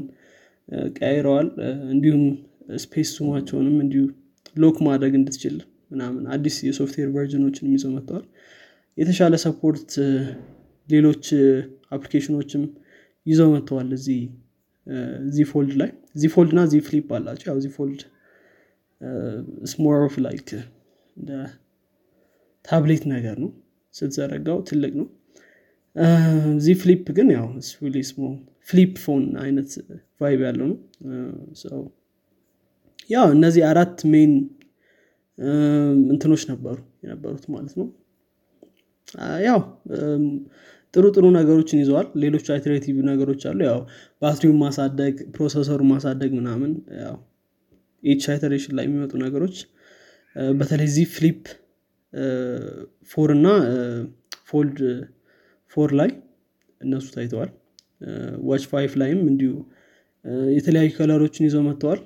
ቀያይረዋል 0.96 1.48
እንዲሁም 1.94 2.24
space 2.84 3.08
zoom 3.16 3.32
ኣቸውንም 3.32 3.76
እንዲሁ 3.84 4.02
lock 4.56 4.76
ማድረግ 4.86 5.12
እንድትችል 5.18 5.56
ምናምን 5.90 6.24
አዲስ 6.34 6.56
የ 6.66 6.74
software 6.74 7.08
version 7.16 7.46
ኦችን 7.46 7.72
ይዘው 7.74 7.90
መጥተዋል። 7.96 8.24
የተሻለ 8.98 9.34
support 9.44 9.90
ሌሎች 10.88 11.26
application 11.96 12.39
ኦችም 12.39 12.62
ይዘው 13.26 13.48
መጥተዋል 13.54 13.90
እዚህ 13.98 14.20
Z 15.34 15.46
Fold 15.50 15.74
ላይ። 15.80 15.90
Z 16.14 16.30
Fold 16.34 16.50
እና 16.54 16.62
Z 16.72 16.80
Flip 16.88 17.08
አላቸው። 17.18 17.46
ያው 17.50 17.58
Z 17.64 17.68
Fold 17.76 18.00
sort 19.72 20.00
of 20.08 20.16
like 20.26 20.48
tablet 22.64 23.04
ነገር 23.14 23.36
ነው። 23.44 23.50
ስትዘረጋው 23.94 24.58
ትልቅ 24.68 24.92
ነው 25.00 25.06
Z 26.58 26.74
Flip 26.80 27.04
ግን 27.16 27.28
ያው 27.34 27.46
small 27.68 27.96
flip 28.68 28.94
phone 29.04 29.24
አይነት 29.42 29.70
vibe 30.20 30.40
ያለው 30.46 30.66
ነው። 30.70 30.78
ያው 33.10 33.26
እነዚህ 33.34 33.62
አራት 33.70 33.98
main 34.12 34.32
እንትኖች 36.12 36.42
ነበሩ 36.50 36.76
የነበሩት 37.04 37.44
ማለት 37.54 37.74
ነው። 37.80 37.86
ያው 39.46 39.60
ጥሩ 40.94 41.04
ጥሩ 41.16 41.24
ነገሮችን 41.36 41.80
ይዘዋል። 41.82 42.08
ሌሎች 42.22 42.46
iterative 42.54 42.96
ነገሮች 43.10 43.42
አሉ። 43.50 43.60
ያው 43.68 43.80
ባትሪውን 44.22 44.58
ማሳደግ 44.62 45.14
processor 45.36 45.72
ኡን 45.72 45.88
ማሳደግ 45.92 46.30
ምናምን 46.38 46.72
ያው 47.02 47.16
each 48.02 48.24
iteration 48.32 48.74
ላይ 48.78 48.84
የሚመጡ 48.86 49.12
ነገሮች 49.24 49.56
በተለይ 50.56 50.88
Z 50.94 51.04
Flip 51.16 51.42
Four 53.10 53.30
እና 53.36 53.46
Fold 54.48 54.78
Four 55.74 55.90
ላይ 56.00 56.10
እነሱ 56.80 57.06
ታይተዋል። 57.14 57.50
Watch 58.48 58.64
Five 58.72 58.92
ላይም 59.00 59.20
እንዲሁ 59.30 59.52
የተለያዩ 60.56 60.90
color 60.96 61.19
ኦችን 61.19 61.46
ይዘው 61.46 61.62
መጥተዋል። 61.68 62.00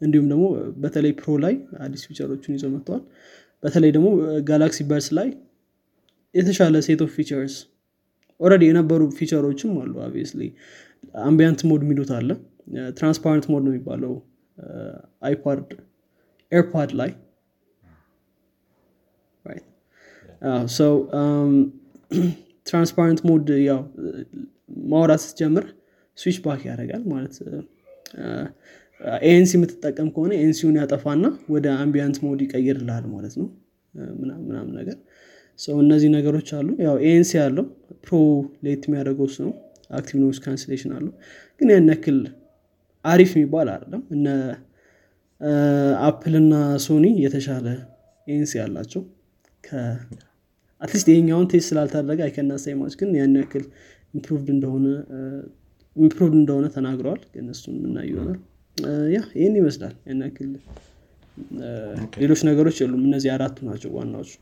እንዲሁም 0.00 0.26
ደግሞ 0.32 0.44
በተለይ 0.82 1.12
Pro 1.20 1.34
ላይ 1.44 1.54
አዲስ 1.84 2.02
feature 2.08 2.33
ኦችን 2.33 2.54
ይዘው 2.56 2.70
መጥተዋል። 2.74 3.02
በተለይ 3.62 3.90
ደግሞ 3.96 4.08
Galaxy 4.48 4.80
Buds 4.90 5.08
ላይ 5.18 5.28
የተሻለ 6.34 6.76
set 6.86 7.00
of 7.04 7.12
features 7.16 7.54
already 8.40 8.64
የነበሩ 8.68 9.02
feature 9.18 9.46
ኦችም 9.46 9.70
አሉ 9.82 9.94
obviously 10.06 10.42
ambient 11.24 11.60
mode 11.68 11.82
የሚሉት 11.86 12.10
አለ። 12.16 12.30
transparent 12.98 13.46
mode 13.52 13.62
ነው 13.66 13.72
የሚባለው። 13.72 14.14
iPad 15.22 15.62
AirPod 16.52 16.90
ላይ። 17.00 17.10
so 20.76 20.94
transparent 22.66 23.20
mode 23.28 23.48
ያው 23.66 23.80
ማውራት 24.92 25.22
ስትጀምር 25.24 25.64
switch 26.18 26.36
back 26.44 26.62
ያደርጋል 26.68 27.02
ማለት 27.12 27.34
ANC 29.28 29.52
የምትጠቀም 29.56 30.08
ከሆነ 30.14 30.32
ANC 30.42 30.57
ውን 30.57 30.76
ያጠፋና 30.80 31.24
ወደ 31.54 31.66
ambient 31.82 32.18
mode 32.24 32.40
ይቀይርልሃል 32.44 33.04
ማለት 33.14 33.34
ነው። 33.40 33.48
ምናምን 34.20 34.72
ነገር 34.78 34.96
so 35.58 35.76
እነዚህ 35.82 36.08
ነገሮች 36.16 36.48
አሉ። 36.56 36.68
ያው 36.86 36.96
ANC 37.10 37.30
ያለው 37.40 37.66
Pro 38.04 38.14
ሌት 38.64 38.82
የሚያደርገው 38.88 39.28
ነው። 39.44 39.52
active 39.90 40.16
noise 40.22 40.38
cancellation 40.44 40.92
አለው። 40.96 41.12
ግን 41.60 41.68
ያን 41.74 41.88
ያክል 41.92 42.18
አሪፍ 43.04 43.30
የሚባል 43.36 43.68
አይደለም። 43.74 44.02
እነ 44.14 44.26
Apple 46.06 46.34
እና 46.40 46.54
Sony 46.86 47.06
የተሻለ 47.24 47.66
ANC 48.26 48.52
ያላቸው 48.60 49.02
at 50.80 50.88
least 50.88 51.08
ይሄኛውን 51.12 51.46
ቴስት 51.52 51.68
ስላልታደረገ 51.70 52.20
አይከናሳይ 52.26 52.74
ማች 52.80 52.94
ግን 53.00 53.10
ያን 53.18 53.36
ያክል 53.40 53.64
improved 54.14 54.48
እንደሆነ 54.54 54.86
improved 55.96 56.34
እንደሆነ 56.40 56.66
ተናግረዋል 56.74 57.22
ግን 57.34 57.46
እሱን 57.52 57.76
የምናየው 57.78 57.98
ይሆናል. 58.08 58.38
ያ 59.14 59.20
ይህን 59.38 59.54
ይመስላል። 59.60 59.94
ያን 60.08 60.20
ያክል 60.26 60.50
ሌሎች 62.22 62.40
ነገሮች 62.48 62.76
የሉም። 62.82 63.02
እነዚህ 63.08 63.30
አራቱ 63.34 63.56
ናቸው 63.68 63.90
ዋናዎቹ። 63.96 64.32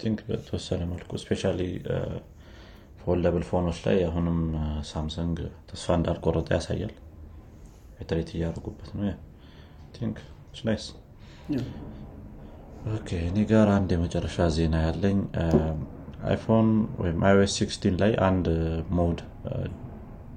think 0.00 0.18
በተወሰነ 0.28 0.82
መልኩ 0.92 1.10
especially 1.22 1.42
foldable 3.02 3.44
phone 3.48 3.65
ኦች 3.65 3.78
ላይ 3.86 3.96
አሁንም 4.08 4.36
Samsung 4.90 5.38
ተስፋ 5.70 5.96
እንዳልቆረጠ 5.98 6.48
ያሳያል። 6.56 6.92
iterate 8.02 8.30
እያደረጉበት 8.36 8.90
ነው። 8.96 9.08
think 9.96 10.18
nice 10.68 10.86
እኔ 13.22 13.38
ጋር 13.50 13.68
አንድ 13.74 13.90
የመጨረሻ 13.94 14.46
ዜና 14.54 14.76
ያለኝ። 14.86 15.18
iPhone 16.28 16.68
ወይም 17.02 17.18
iOS 17.30 17.52
16 17.60 18.00
ላይ 18.02 18.12
አንድ 18.28 18.46
mode 18.98 19.20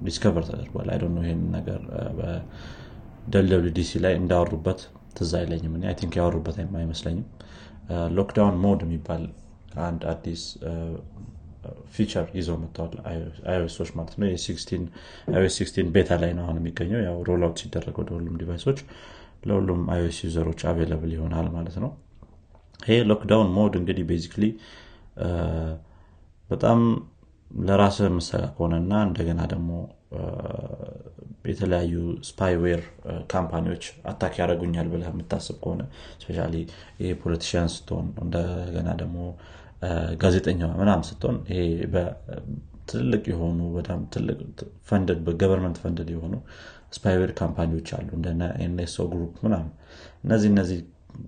discover 0.06 0.44
ተደርጓል። 0.48 0.88
I 0.92 0.98
know 1.06 1.22
ይህን 1.24 1.42
ነገር 1.56 1.80
በ 2.18 2.79
WWDC 2.79 4.00
ላይ 4.04 4.14
እንዳወሩበት 4.20 4.80
ትዝ 5.18 5.32
አይለኝም 5.40 5.74
እኔ። 5.78 5.94
think 6.00 6.14
ያወሩበት 6.20 6.56
አይመስለኝም። 6.60 7.26
lockdown 8.16 8.56
mode 8.64 8.80
የሚባል 8.86 9.24
አንድ 9.86 10.02
አዲስ 10.12 10.42
feature 11.94 12.26
ይዘው 12.38 12.56
መጥተዋል 12.62 12.92
iOS 13.50 13.67
ኦች 13.67 13.90
ማለት 13.98 14.14
ነው። 14.20 14.26
የ 14.28 14.78
iOS 14.78 15.54
16 15.60 15.92
beta 15.96 16.10
ላይ 16.22 16.32
ነው 16.38 16.44
አሁን 16.46 16.58
የሚገኘው። 16.60 17.00
ያው 17.08 17.16
rollout 17.28 17.60
ሲደረግ 17.62 17.96
ወደ 18.02 18.10
ሁሉም 18.16 18.34
device 18.42 18.65
ኦች 18.65 18.80
ለሁሉም 19.48 19.80
iOS 19.94 20.18
user 20.26 20.43
ኦች 20.43 20.60
available 20.70 21.10
ይሆናል 21.16 21.48
ማለት 21.56 21.78
ነው 21.84 21.90
ይሄ 22.80 22.96
lockdown 23.10 23.48
mode 23.56 23.74
እንግዲህ 23.80 24.04
basically 24.10 24.44
በጣም 26.50 26.80
ለራስህ 27.66 27.96
የምትሰጋ 28.04 28.42
ከሆነና 28.54 28.92
እንደገና 29.08 29.40
ደግሞ 29.52 29.70
የተለያዩ 31.50 31.94
spyware 32.28 32.80
company 33.32 33.65
ዎች 33.65 33.84
attack 34.10 34.34
ያደረጉኛል 34.40 34.86
ብለህ 34.92 35.08
የምታስብ 35.12 35.56
ከሆነ 35.62 35.82
especially 36.22 36.38
ይሄ 37.00 37.10
politician 37.22 37.70
ስትሆን 37.74 38.06
እንደገና 38.24 38.88
ደግሞ 39.02 39.18
ጋዜጠኛ 40.22 40.60
ምናምን 40.80 41.02
ስትሆን 41.08 41.38
ይሄ 41.50 41.60
ትልልቅ 42.90 43.22
የሆኑ 43.30 43.60
በጣም 43.76 44.00
ትልቅ 44.14 44.38
funded 44.88 45.20
በ 45.26 45.35
government 45.35 45.78
funded 45.84 46.10
የሆኑ 46.14 46.34
spyware 46.96 47.30
company 47.40 47.71
ዎች 47.71 47.88
አሉ 47.96 48.08
እንደ 48.18 48.28
NSO 48.64 49.04
Group 49.12 49.34
ምናምን። 49.46 49.70
እነዚህ 50.24 50.48
እነዚህ 50.52 50.78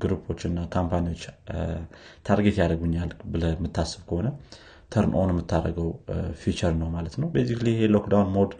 group 0.02 0.23
ኦች 0.23 0.40
እና 0.48 0.58
company 0.74 1.05
ዎች 1.05 1.22
target 2.26 2.56
ያደርጉኛል 2.60 3.10
ብለህ 3.32 3.44
የምታስብ 3.52 4.02
ከሆነ 4.08 4.28
turn 4.92 5.12
on 5.20 5.30
የምታደርገው 5.32 5.88
feature 6.42 6.72
ነው 6.82 6.88
ማለት 6.94 7.14
ነው። 7.22 7.28
basically 7.34 7.68
ይሄ 7.74 7.88
lockdown 7.94 8.30
mode 8.36 8.52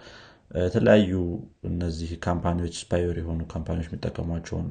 የተለያዩ 0.61 1.13
እነዚህ 1.71 2.11
company 2.27 2.57
ዎች 2.57 2.75
spyware 2.83 3.17
የሆኑ 3.21 3.41
company 3.53 3.76
ዎች 3.76 3.89
የሚጠቀሟቸውን 3.89 4.67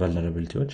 vulnerability 0.00 0.55
ዎች 0.55 0.72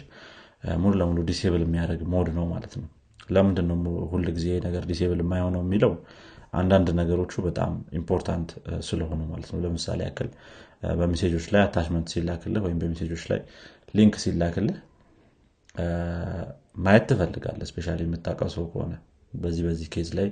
ሙሉ 0.81 0.93
ለሙሉ 1.01 1.19
disable 1.29 1.63
የሚያደርግ 1.65 2.01
mode 2.15 2.29
ነው 2.39 2.47
ማለት 2.53 2.73
ነው። 2.81 2.87
ለምንድን 3.29 3.67
ነው 3.71 3.77
ሁል 4.13 4.25
ጊዜ 4.37 4.49
ነገር 4.67 4.83
disable 4.91 5.21
የማይሆነው 5.23 5.63
የሚለው? 5.65 5.93
አንዳንድ 6.53 6.89
ነገሮቹ 7.01 7.33
በጣም 7.47 7.73
important 7.99 8.51
ስለሆኑ 8.89 9.21
ማለት 9.31 9.49
ነው። 9.53 9.59
ለምሳሌ 9.65 10.01
ያክል 10.07 10.29
በ 10.99 11.06
message 11.06 11.32
ኦች 11.32 11.47
ላይ 11.55 11.63
attachment 11.65 12.07
ሲላክልህ 12.13 12.63
ወይም 12.67 12.79
በ 12.83 12.89
message 12.89 13.12
ኦች 13.12 13.25
ላይ 13.31 13.41
link 13.95 14.15
ሲላክልህ 14.25 14.77
ማየት 16.79 17.05
ትፈልጋለህ 17.11 17.61
especially 17.71 17.97
የምታውቀው 18.01 18.51
ሰው 18.55 18.65
ከሆነ 18.73 18.93
በዚህ 19.37 19.63
በዚህ 19.67 19.89
case 19.95 20.11
ላይ 20.19 20.29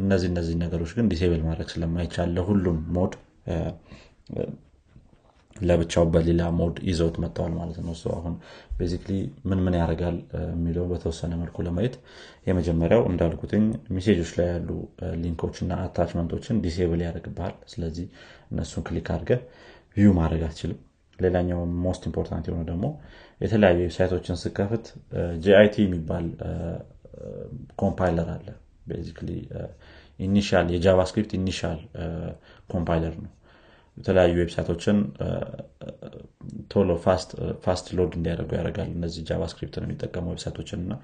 እነዚህ 0.00 0.28
እነዚህ 0.30 0.54
ነገሮች 0.62 0.90
ግን 0.96 1.08
disable 1.12 1.42
ማድረግ 1.46 1.68
ስለማይቻል 1.72 2.30
ለሁሉም 2.36 2.78
mode 2.96 3.12
ለብቻው 5.56 6.04
በሌላ 6.12 6.42
mode 6.58 6.76
ይዘውት 6.88 7.16
መጥተዋል 7.22 7.52
ማለት 7.58 7.78
ነው። 7.82 7.94
አሁን 8.14 8.34
basically 8.78 9.10
ምን 9.44 9.58
ምን 9.64 9.74
ያደርጋል 9.80 10.16
የሚለው 10.46 10.84
በተወሰነ 10.92 11.32
መልኩ 11.42 11.56
ለማየት 11.66 11.94
የመጀመሪያው 12.48 13.02
እንዳልኩት 13.10 13.64
message 13.96 14.18
ኦች 14.18 14.30
ላይ 14.38 14.48
ያሉ 14.52 14.70
link 15.22 15.40
ኦች 15.40 15.58
እና 15.64 15.74
attachment 15.84 16.33
ኦችን 16.33 16.62
disable 16.64 17.02
ያደርግብሃል። 17.06 17.54
ስለዚህ 17.72 18.06
እነሱን 18.50 18.84
click 18.88 19.10
አድርገህ 19.16 19.32
view 19.96 20.08
ማድረግ 20.18 20.42
አትችልም 20.48 20.80
ሌላኛው 21.24 21.60
most 21.84 22.02
important 22.08 22.46
የሆነ 22.48 22.62
ደግሞ 22.70 22.86
የተለያዩ 23.40 23.78
website 23.84 24.12
ኦችን 24.12 24.36
ስትከፍት 24.42 24.86
JIT 25.44 25.76
የሚባል 25.84 26.26
compiler 27.82 28.28
አለ። 28.34 28.48
basically 28.88 29.30
initial 30.20 30.66
የ 30.74 30.84
JavaScript 30.84 31.32
initial 31.38 31.78
compiler 32.70 33.14
ነው። 33.22 33.30
የተለያዩ 33.96 34.34
website 34.40 34.71
ኦችን 34.71 34.98
ቶሎ 36.72 36.90
fast 37.64 37.86
load 37.98 38.12
እንዲያደርጉ 38.18 38.50
ያደርጋል። 38.58 38.90
እነዚህ 38.96 39.22
JavaScript 39.30 39.74
ነው 39.80 39.86
የሚጠቀሙ 39.86 40.26
website 40.32 40.58
ኦችን 40.58 40.80
እና 40.84 40.94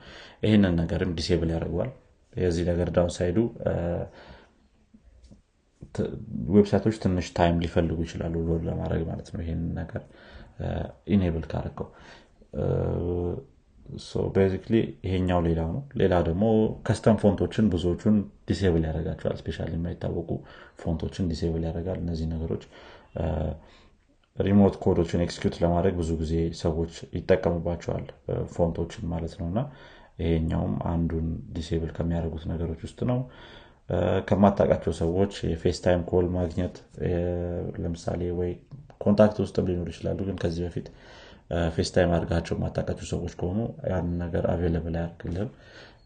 ይህንን 0.45 0.77
ነገርም 0.81 1.11
disable 1.19 1.50
ያደርገዋል። 1.55 1.91
የዚህ 2.33 2.65
ነገር 2.71 2.89
downside 2.97 3.38
ኡ 6.57 6.63
website 6.63 6.84
ኦች 6.84 6.97
ትንሽ 7.03 7.27
time 7.37 7.57
ሊፈልጉ 7.63 7.99
ይችላሉ 8.07 8.35
load 8.49 8.62
ለማድረግ 8.69 9.03
ማለት 9.11 9.29
ነው 9.35 9.41
ይህን 9.45 9.63
ነገር 9.79 10.03
enable 11.15 11.45
ካረከው. 11.51 11.89
basically 14.37 14.75
ይሄኛው 15.07 15.41
ሌላው 15.47 15.69
ነው። 15.75 15.83
ሌላ 16.01 16.15
ደግሞ 16.27 16.45
custom 16.87 17.17
font 17.23 17.40
ኦችን 17.40 17.67
ብዙዎቹን 17.75 18.17
disable 18.49 18.83
ያደርጋቸዋል። 18.89 19.37
especially 19.41 19.67
የማይታወቁ 19.71 20.31
font 20.83 21.01
ኦችን 21.01 21.29
disable 21.33 21.62
ያደርጋል 21.69 22.01
እነዚህ 22.05 22.27
ነገሮች። 22.35 22.65
remote 24.37 24.75
code 24.83 24.99
ኦችን 24.99 25.23
execute 25.25 25.57
ለማድረግ 25.63 25.95
ብዙ 26.01 26.11
ጊዜ 26.21 26.35
ሰዎች 26.61 26.93
ይጠቀሙባቸዋል 27.17 28.05
font 28.55 28.75
ኦችን 28.75 29.07
ማለት 29.13 29.33
ነው። 29.41 29.47
እና 29.53 29.61
ይሄኛውም 30.23 30.75
አንዱን 30.93 31.27
disable 31.53 31.91
ከሚያደርጉት 31.97 32.45
ነገሮች 32.53 32.81
ውስጥ 32.87 33.01
ነው 33.11 33.19
ከማታውቃቸው 34.28 34.92
ሰዎች 35.00 35.35
የ 35.50 35.61
FaceTime 35.61 36.03
call 36.11 36.27
ማግኘት 36.35 36.74
ለምሳሌ 37.83 38.22
ወይ 38.40 38.51
contact 39.01 39.37
ውስጥም 39.44 39.68
ሊኖሩ 39.68 39.88
ይችላሉ 39.92 40.18
ግን 40.29 40.37
ከዚህ 40.42 40.62
በፊት 40.66 40.87
FaceTime 41.77 42.11
አድርጋቸው 42.16 42.57
ማታውቃቸው 42.62 43.07
ሰዎች 43.12 43.35
ከሆኑ 43.40 43.59
ያን 43.90 44.09
ነገር 44.22 44.44
available 44.53 44.97
አያደርግልህም። 44.98 45.51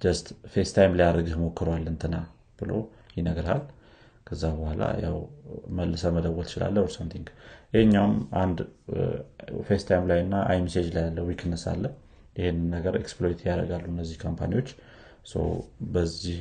just 0.02 0.26
FaceTime 0.52 0.94
ሊያደርግህ 0.98 1.34
ሞክሯል 1.42 1.84
እንትና 1.92 2.14
ብሎ 2.58 2.72
ይነግርሃል። 3.18 3.62
ከዛ 4.26 4.42
በኋላ 4.56 4.82
ያው 5.04 5.16
መልሰ 5.78 6.04
መደወል 6.16 6.46
ትችላለህ 6.48 6.76
or 6.84 6.90
something 6.96 7.26
ይህኛውም 7.72 8.14
አንድ 8.42 8.58
FaceTime 9.68 10.04
ላይ 10.10 10.18
እና 10.24 10.34
iMessage 10.50 10.88
ላይ 10.96 11.04
ያለው 11.08 11.26
weakness 11.30 11.64
አለ። 11.72 11.84
ይህን 12.36 12.58
ነገር 12.74 12.94
exploit 13.00 13.40
ያደርጋሉ 13.48 13.84
እነዚህ 13.92 14.16
company 14.22 14.49
ዎች። 14.49 14.68
በዚህ 15.94 16.38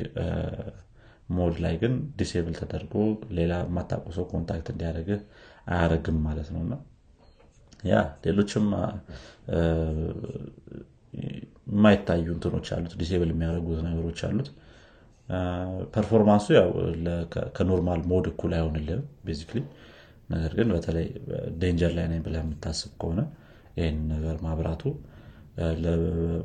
mode 1.32 1.56
ላይ 1.64 1.76
ግን 1.82 1.94
disable 2.20 2.56
ተደርጎ 2.62 2.94
ሌላ 3.38 3.54
የማታውቁ 3.64 4.08
ሰው 4.18 4.26
contact 4.32 4.68
እንዲያደርግህ 4.74 5.20
አያደረግም 5.70 6.18
ማለት 6.28 6.50
ነው። 6.54 6.62
እና 6.66 6.74
yeah 7.90 7.96
ሌሎችም 8.26 8.66
የማይታዩ 11.72 12.26
እንትኖች 12.36 12.68
አሉት 12.76 12.94
disable 13.02 13.30
የሚያደርጉት 13.34 13.80
ነገሮች 13.88 14.20
አሉት። 14.28 14.50
performance 15.94 16.40
ኡ 16.40 16.48
ከኖርማል 17.56 18.02
mode 18.12 18.26
እኩል 18.32 18.54
አይሆንልም 18.58 19.04
basically 19.28 19.60
ነገር 20.30 20.52
ግን 20.58 20.68
በተለይ 20.76 21.08
danger 21.62 21.92
ላይ 21.98 22.06
ነኝ 22.12 22.20
ብለህ 22.26 22.42
የምታስብ 22.44 22.92
ከሆነ 23.02 23.22
ይህን 23.78 23.98
ነገር 24.14 24.36
ማብራቱ 24.46 24.84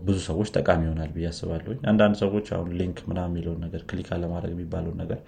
ብዙ 0.07 0.16
ሰዎች 0.29 0.49
ጠቃሚ 0.57 0.81
ይሆናል 0.87 1.11
ብዬ 1.14 1.27
አስባለሁኝ 1.31 1.79
አንዳንድ 1.90 2.16
ሰዎች 2.23 2.47
አሁን 2.57 2.71
link 2.79 2.98
ምና 3.09 3.21
የሚለውን 3.29 3.61
ነገር 3.64 3.83
click 3.90 4.09
አለማድረግ 4.16 4.53
የሚባለውን 4.55 4.99
ነገር 5.03 5.21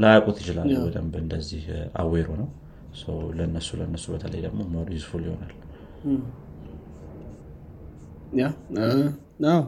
ላያውቁት 0.00 0.38
ይችላሉ 0.42 0.70
በደንብ 0.84 1.14
እንደዚህ 1.22 1.64
aware 2.02 2.28
ነው። 2.40 2.48
ለነሱ 3.38 3.68
ለነሱ 3.80 4.04
በተለይ 4.14 4.40
ደግሞ 4.46 4.60
more 4.72 4.88
useful 4.94 5.22
ይሆናል። 5.26 5.52
yeah 8.40 8.46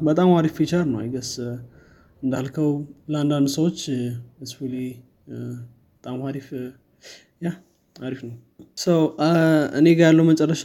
በጣም 0.09 0.31
አሪፍ 0.38 0.55
feature 0.59 0.83
ነው። 0.90 0.99
I 1.02 1.07
guess 1.07 1.31
እንዳልከው 2.23 2.68
ለአንዳንድ 3.12 3.49
ሰዎች 3.57 3.79
በጣም 5.95 6.18
አሪፍ 6.29 6.49
yeah 7.46 7.50
አሪፍ 7.97 8.21
ነው። 8.27 8.35
እኔ 9.79 9.87
ጋር 9.99 10.07
ያለው 10.11 10.25
መጨረሻ 10.31 10.62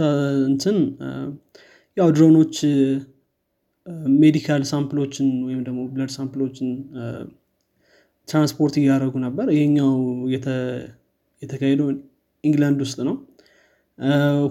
እንትን 0.49 0.77
ያው 1.97 2.09
ድሮኖች 2.15 2.55
medical 4.17 4.61
sample 4.71 4.99
ኦችን 4.99 5.27
ወይም 5.45 5.61
ደግሞ 5.67 5.81
blood 5.93 6.11
sample 6.15 6.41
ኦችን 6.41 6.67
ትራንስፖርት 8.27 8.75
እያደረጉ 8.79 9.15
ነበር። 9.25 9.47
ይሄኛው 9.55 9.91
የተካሄደው 11.41 11.87
ኢንግላንድ 12.43 12.79
ውስጥ 12.85 12.99
ነው። 13.07 13.15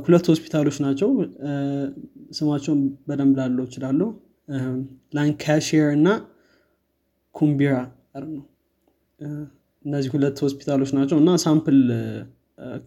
ሁለት 0.04 0.26
ሆስፒታሎች 0.30 0.76
ናቸው። 0.84 1.10
ስማቸውን 2.30 2.80
በደንብ 3.08 3.34
ላልለው 3.40 3.66
እችላለሁ። 3.68 4.08
ላንካሽር 5.16 5.86
እና 5.98 6.08
ኩምቢራ 7.34 7.74
ነው። 8.30 8.44
እነዚህ 9.84 10.10
ሁለት 10.14 10.38
ሆስፒታሎች 10.44 10.90
ናቸው 10.98 11.16
እና 11.22 11.30
sample 11.44 11.78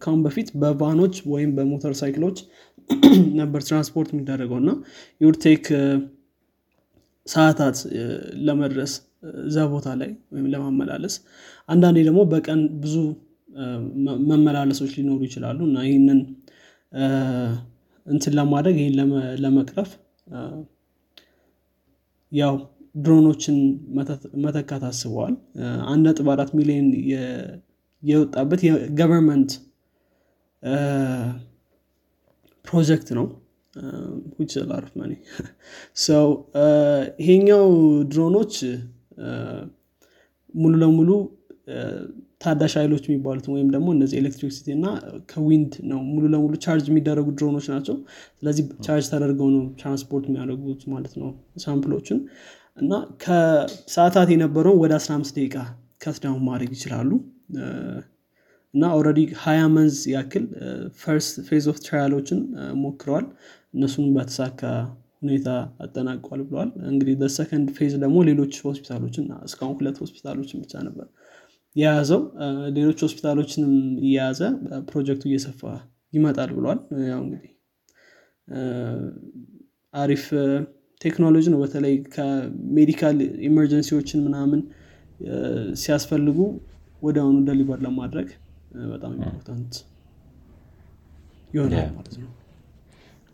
ካሁን 0.02 0.20
በፊት 0.24 0.48
በ 0.62 0.74
van 0.74 0.92
ኖች 0.92 1.16
ወይም 1.32 1.50
በሞተር 1.56 1.92
ሳይክሎች 2.00 2.38
ነበር 3.40 3.60
ትራንስፖርት 3.66 4.08
የሚደረገው 4.12 4.58
እና 4.60 4.70
ዩርቴክ 5.20 5.66
ሰዓታት 7.26 7.78
ለመድረስ 8.46 8.92
እዛ 9.42 9.66
ቦታ 9.72 9.88
ላይ 10.00 10.10
ወይም 10.32 10.46
ለማመላለስ። 10.52 11.14
አንዳንዴ 11.68 11.98
ደግሞ 12.08 12.20
በቀን 12.32 12.60
ብዙ 12.82 12.94
መመላለሶች 14.30 14.92
ሊኖሩ 14.98 15.20
ይችላሉ 15.28 15.58
እና 15.68 15.78
ይህንን 15.86 16.20
እንትን 18.06 18.34
ለማድረግ 18.38 18.76
ይህን 18.80 18.94
ለመቅረፍ 19.44 19.90
ያው 22.32 22.54
ድሮኖችን 22.96 23.56
መተካት 24.44 24.82
አስበዋል። 24.88 25.34
አንድ 25.90 26.02
ነጥብ 26.08 26.28
አራት 26.34 26.50
ሚሊዮን 26.58 26.86
የወጣበት 28.02 28.60
የ 28.66 28.80
government 28.80 29.50
ፕሮጀክት 32.64 33.08
ነው። 33.18 33.26
ይሄኛው 37.20 37.66
ድሮኖች 38.12 38.54
ሙሉ 40.54 40.72
ለሙሉ 40.82 41.10
ታዳሽ 42.42 42.72
ኃይሎች 42.80 43.04
የሚባሉት 43.08 43.46
ወይም 43.52 43.68
ደግሞ 43.74 43.88
እነዚህ 43.96 44.16
electricity 44.20 44.66
እና 44.76 44.86
ከ 45.30 45.44
wind 45.44 45.72
ነው 45.90 46.00
ሙሉ 46.10 46.24
ለሙሉ 46.32 46.52
charge 46.64 46.86
የሚደረጉ 46.90 47.26
ድሮኖች 47.38 47.66
ናቸው። 47.72 47.96
ስለዚህ 48.38 48.64
ቻርጅ 48.86 49.06
ተደርገው 49.12 49.48
ነው 49.54 49.64
ትራንስፖርት 49.80 50.24
የሚያደርጉት 50.28 50.82
ማለት 50.92 51.14
ነው 51.22 51.30
sample 51.64 51.92
ኦችን 51.92 52.20
እና 52.76 52.92
ከሰዓታት 53.24 54.30
የነበረውን 54.34 54.80
ወደ 54.84 54.92
15 55.00 55.38
ደቂቃ 55.38 55.56
cut 56.04 56.20
down 56.20 56.42
ማድረግ 56.48 56.70
ይችላሉ 56.76 57.10
እና 58.74 58.84
already 58.96 59.20
ሀያ 59.42 59.60
months 59.74 59.96
ያክል 60.12 60.44
first 61.00 61.36
phase 61.48 61.64
of 61.72 61.78
trial 61.86 62.11
ኦችን 62.11 62.40
ሞክረዋል። 62.82 63.26
እነሱን 63.74 64.06
በተሳካ 64.16 64.60
ሁኔታ 65.22 65.48
አጠናቋል 65.84 66.40
ብለዋል። 66.46 66.70
እንግዲህ 66.90 67.14
በ 67.22 67.34
second 67.34 67.68
phase 67.78 67.94
ደግሞ 68.04 68.18
ሌሎች 68.28 68.54
ሆስፒታሎችን 68.66 69.24
እስካሁን 69.46 69.74
ሁለት 69.78 69.98
ሆስፒታሎችን 70.02 70.60
ብቻ 70.64 70.74
ነበር 70.86 71.06
የያዘው። 71.76 72.22
ሌሎች 72.76 73.00
ሆስፒታሎችንም 73.06 73.74
እየያዘ 74.02 74.40
ፕሮጀክቱ 74.88 75.24
እየሰፋ 75.30 75.60
ይመጣል 76.12 76.50
ብሏል 76.56 76.78
ያው 77.10 77.20
እንግዲህ 77.24 77.52
አሪፍ 79.94 80.24
ቴክኖሎጂ 81.00 81.46
ነው። 81.52 81.60
በተለይ 81.62 81.94
ከ 82.14 82.37
medical 82.37 83.18
emergency 83.48 83.91
ዎችን 83.91 84.20
ምናምን 84.26 84.60
ሲያስፈልጉ 85.80 86.38
ወዲያውኑ 87.02 87.36
deliver 87.46 87.78
ለማድረግ 87.86 88.28
በጣም 88.92 89.12
important 89.18 89.72
ይሆናል 91.50 91.88
ማለት 91.94 92.14
ነው። 92.22 92.30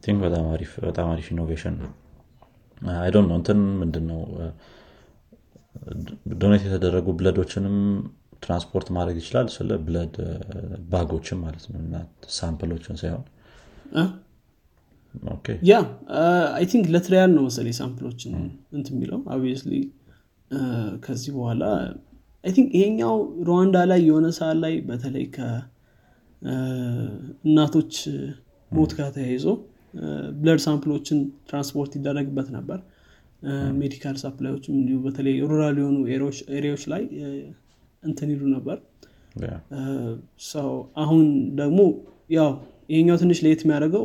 think 0.03 0.19
በጣም 0.25 0.45
አሪፍ 0.53 0.73
በጣም 0.85 1.09
አሪፍ 1.15 1.27
innovation 1.35 1.75
ነው። 1.81 1.91
I 3.01 3.05
don't 3.05 3.27
know 3.31 3.37
እንትን 3.41 3.61
ምንድን 3.81 4.05
ነው 4.11 4.21
donate 6.37 6.63
የተደረጉ 6.67 7.07
blood 7.19 7.41
ኦችንም 7.41 7.77
transport 8.43 8.89
ማድረግ 8.97 9.17
ይችላል 9.21 9.47
ስለ 9.55 9.71
blood 9.85 10.15
bag 10.91 11.07
ኦችን 11.07 11.39
ማለት 11.45 11.65
ነው 11.71 11.79
እና 11.83 11.95
sample 12.37 12.68
ኦችን 12.68 12.99
ሳይሆን። 13.03 13.25
yeah 15.69 15.77
I 16.57 16.65
think 16.71 16.87
ለ 16.95 17.05
trial 17.05 17.31
ነው 17.37 17.43
መሰለኝ 17.47 17.75
sample 17.81 18.07
ኦችን 18.07 18.33
እንት 18.77 18.89
የሚለው። 18.93 19.21
ከዚህ 21.05 21.31
በኋላ 21.37 21.63
I 22.47 22.53
think 22.57 22.69
ይሄኛው 22.77 23.15
ሩዋንዳ 23.47 23.77
ላይ 23.91 24.01
የሆነ 24.09 24.27
ሰዓት 24.37 24.59
ላይ 24.65 24.75
በተለይ 24.89 25.25
ከእናቶች 25.37 25.63
ሞት 28.71 28.93
ጋር 28.99 29.09
ተያይዞ 29.17 29.47
blood 30.39 30.61
sample 30.67 30.93
ኦችን 30.93 31.19
transport 31.49 31.93
ይደረግበት 31.99 32.49
ነበር። 32.57 32.79
medical 33.81 34.17
supply 34.23 34.49
ዮችም 34.49 34.75
እንዲሁ 34.79 34.97
በተለይ 35.05 35.35
rural 35.51 35.77
የሆኑ 35.81 35.97
area 36.57 36.71
ዎች 36.71 36.85
ላይ 36.93 37.03
እንትን 38.03 38.29
ይሉ 38.35 38.43
ነበር። 38.55 38.79
ሰው 40.51 40.71
አሁን 41.03 41.25
ደግሞ 41.61 41.81
ያው 42.37 42.51
ይሄኛው 42.89 43.17
ትንሽ 43.23 43.39
ለየት 43.45 43.61
የሚያደርገው 43.65 44.05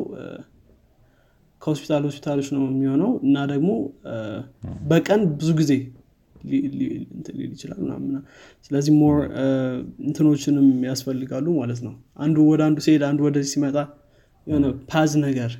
ከሆስፒታል 1.62 2.04
ሆስፒታሎች 2.08 2.48
ነው 2.56 2.64
የሚሆነው 2.70 3.12
እና 3.26 3.38
ደግሞ 3.52 3.70
በቀን 4.88 5.22
ብዙ 5.40 5.50
ጊዜ 5.60 5.72
ሊል 6.50 6.96
ይችላል 7.48 7.80
ምናምና 7.84 8.18
ስለዚህ 8.66 8.94
more 9.00 9.18
እንትኖችንም 10.06 10.68
ያስፈልጋሉ 10.90 11.48
ማለት 11.60 11.82
ነው። 11.88 11.94
አንዱ 12.20 12.38
ወደ 12.52 12.62
አንዱ 12.68 12.80
ሲሄድ 12.86 13.04
አንዱ 13.10 13.22
ወደዚህ 13.28 13.52
ሲመጣ 13.54 13.78
የሆነ 14.48 14.68
path 14.92 15.12
ነገር 15.26 15.52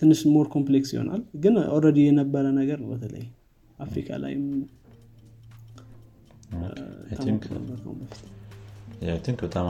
ትንሽ 0.00 0.20
more 0.34 0.46
complex 0.54 0.90
ይሆናል። 0.94 1.22
ግን 1.44 1.54
already 1.74 1.98
የነበረ 2.06 2.46
ነገር 2.60 2.80
በተለይ 2.90 3.24
አፍሪካ 3.78 4.16
ላይም 4.24 4.44
think 9.24 9.38
በጣም 9.44 9.66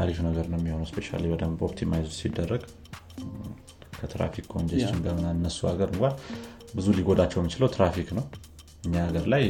አሪፍ 0.00 0.18
ነገር 0.26 0.46
ነው 0.52 0.58
የሚሆነው 0.60 0.86
especially 0.90 1.18
በደንብ 1.24 1.60
optimize 1.68 2.08
ሲደረግ። 2.18 2.62
ከ 3.98 4.09
traffic 4.09 4.46
congestion 4.52 4.98
እነሱ 5.32 5.58
ሀገር 5.70 5.88
እንኳን 5.94 6.14
ብዙ 6.76 6.86
ሊጎዳቸው 6.96 7.38
የሚችለው 7.40 7.68
ትራፊክ 7.74 8.08
ነው። 8.18 8.24
እኛ 8.84 8.94
ሀገር 9.04 9.24
ላይ 9.32 9.44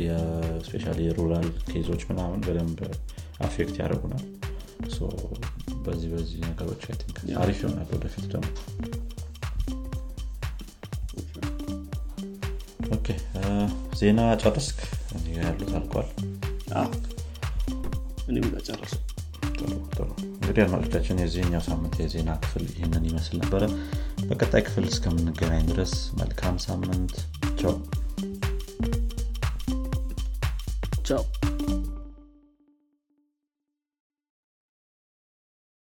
especially 0.66 0.94
የ 1.05 1.17
rural 1.17 1.48
case 1.70 1.87
ኦች 1.87 2.02
ምናምን 2.10 2.42
በደንብ 2.46 2.78
affect 3.46 3.76
ያደርጉናል። 3.80 4.24
በዚህ 5.84 6.08
በዚህ 6.12 6.38
ነገሮች 6.46 6.82
አሪፍ 7.40 7.58
ይሆናል 7.62 7.90
ወደፊት 7.96 8.24
ደግሞ። 8.32 8.48
ዜና 14.00 14.20
ጨርስክ 14.38 14.78
ያሉት 15.36 15.70
አልቋል። 15.76 16.08
እንግዲህ 20.38 20.62
አድማጮቻችን 20.64 21.20
የዚህኛው 21.22 21.62
ሳምንት 21.66 21.94
የዜና 22.02 22.30
ክፍል 22.42 22.64
ይህንን 22.72 23.04
ይመስል 23.08 23.36
ነበረ 23.42 23.62
በቀጣይ 24.28 24.62
ክፍል 24.66 24.84
እስከምንገናኝ 24.88 25.64
ድረስ 25.70 25.92
መልካም 26.18 26.56
ሳምንት። 26.64 27.14
ቻው። 27.60 27.74
ቻው 31.08 31.22